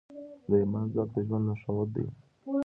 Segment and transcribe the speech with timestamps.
[0.49, 2.05] د ایمان ځواک د ژوند لارښود دی.